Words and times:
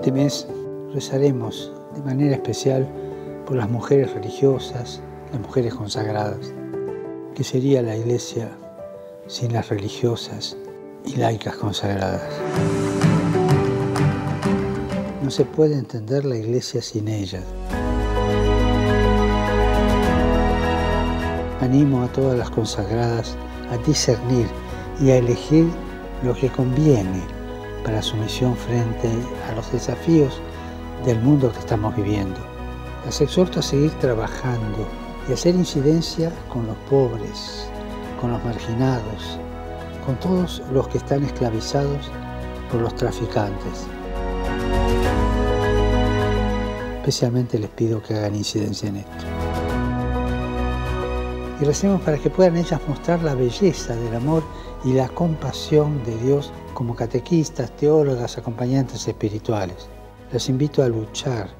Este 0.00 0.12
mes 0.12 0.46
rezaremos 0.94 1.70
de 1.94 2.00
manera 2.00 2.32
especial 2.32 2.88
por 3.44 3.56
las 3.56 3.68
mujeres 3.68 4.10
religiosas, 4.14 5.02
las 5.30 5.42
mujeres 5.42 5.74
consagradas. 5.74 6.54
¿Qué 7.34 7.44
sería 7.44 7.82
la 7.82 7.94
iglesia 7.94 8.48
sin 9.26 9.52
las 9.52 9.68
religiosas 9.68 10.56
y 11.04 11.16
laicas 11.16 11.54
consagradas? 11.56 12.32
No 15.22 15.30
se 15.30 15.44
puede 15.44 15.74
entender 15.74 16.24
la 16.24 16.38
iglesia 16.38 16.80
sin 16.80 17.06
ellas. 17.06 17.44
Animo 21.60 22.04
a 22.04 22.08
todas 22.10 22.38
las 22.38 22.48
consagradas 22.48 23.36
a 23.70 23.76
discernir 23.86 24.46
y 24.98 25.10
a 25.10 25.18
elegir 25.18 25.66
lo 26.22 26.32
que 26.32 26.48
conviene 26.48 27.39
para 27.84 28.02
su 28.02 28.16
misión 28.16 28.56
frente 28.56 29.08
a 29.48 29.54
los 29.54 29.70
desafíos 29.72 30.40
del 31.04 31.20
mundo 31.20 31.52
que 31.52 31.58
estamos 31.58 31.94
viviendo. 31.96 32.40
Las 33.04 33.20
exhorto 33.20 33.60
a 33.60 33.62
seguir 33.62 33.90
trabajando 33.92 34.86
y 35.28 35.32
hacer 35.32 35.54
incidencia 35.54 36.32
con 36.48 36.66
los 36.66 36.76
pobres, 36.88 37.68
con 38.20 38.32
los 38.32 38.44
marginados, 38.44 39.38
con 40.04 40.16
todos 40.20 40.62
los 40.72 40.88
que 40.88 40.98
están 40.98 41.24
esclavizados 41.24 42.10
por 42.70 42.80
los 42.80 42.94
traficantes. 42.94 43.86
Especialmente 46.96 47.58
les 47.58 47.70
pido 47.70 48.02
que 48.02 48.14
hagan 48.14 48.34
incidencia 48.34 48.88
en 48.88 48.96
esto. 48.98 49.39
Y 51.60 51.64
recemos 51.64 52.00
para 52.00 52.16
que 52.16 52.30
puedan 52.30 52.56
ellas 52.56 52.80
mostrar 52.88 53.22
la 53.22 53.34
belleza 53.34 53.94
del 53.94 54.14
amor 54.14 54.42
y 54.82 54.94
la 54.94 55.08
compasión 55.08 56.02
de 56.04 56.16
Dios 56.16 56.52
como 56.72 56.96
catequistas, 56.96 57.76
teólogas, 57.76 58.38
acompañantes 58.38 59.06
espirituales. 59.06 59.88
Les 60.32 60.48
invito 60.48 60.82
a 60.82 60.88
luchar 60.88 61.50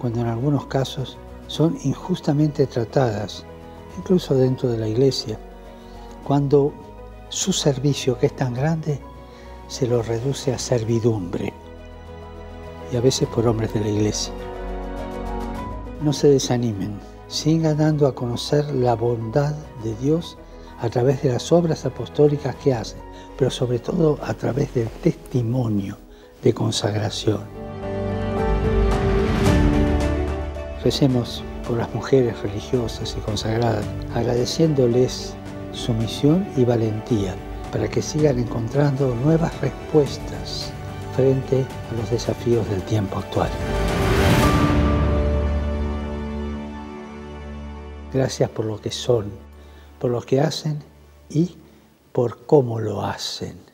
cuando 0.00 0.20
en 0.20 0.28
algunos 0.28 0.66
casos 0.66 1.18
son 1.48 1.76
injustamente 1.82 2.68
tratadas, 2.68 3.44
incluso 3.98 4.36
dentro 4.36 4.68
de 4.68 4.78
la 4.78 4.86
iglesia, 4.86 5.36
cuando 6.24 6.72
su 7.28 7.52
servicio, 7.52 8.16
que 8.18 8.26
es 8.26 8.36
tan 8.36 8.54
grande, 8.54 9.00
se 9.66 9.88
lo 9.88 10.00
reduce 10.02 10.54
a 10.54 10.58
servidumbre, 10.58 11.52
y 12.92 12.96
a 12.96 13.00
veces 13.00 13.28
por 13.28 13.48
hombres 13.48 13.74
de 13.74 13.80
la 13.80 13.88
iglesia. 13.88 14.32
No 16.02 16.12
se 16.12 16.28
desanimen, 16.28 17.00
sigan 17.30 17.78
dando 17.78 18.08
a 18.08 18.14
conocer 18.14 18.64
la 18.74 18.96
bondad 18.96 19.54
de 19.84 19.94
Dios 19.96 20.36
a 20.80 20.88
través 20.88 21.22
de 21.22 21.32
las 21.32 21.52
obras 21.52 21.86
apostólicas 21.86 22.56
que 22.56 22.74
hacen, 22.74 22.98
pero 23.38 23.50
sobre 23.50 23.78
todo 23.78 24.18
a 24.22 24.34
través 24.34 24.74
del 24.74 24.88
testimonio 24.88 25.96
de 26.42 26.52
consagración. 26.52 27.42
Recemos 30.82 31.44
por 31.68 31.76
las 31.78 31.94
mujeres 31.94 32.40
religiosas 32.42 33.14
y 33.16 33.20
consagradas, 33.20 33.84
agradeciéndoles 34.14 35.34
su 35.72 35.94
misión 35.94 36.44
y 36.56 36.64
valentía 36.64 37.36
para 37.70 37.86
que 37.88 38.02
sigan 38.02 38.40
encontrando 38.40 39.14
nuevas 39.14 39.52
respuestas 39.60 40.72
frente 41.14 41.64
a 41.92 42.00
los 42.00 42.10
desafíos 42.10 42.68
del 42.70 42.82
tiempo 42.82 43.18
actual. 43.18 43.50
Gracias 48.12 48.50
por 48.50 48.64
lo 48.64 48.80
que 48.80 48.90
son, 48.90 49.30
por 50.00 50.10
lo 50.10 50.20
que 50.20 50.40
hacen 50.40 50.82
y 51.28 51.56
por 52.12 52.44
cómo 52.46 52.80
lo 52.80 53.02
hacen. 53.02 53.69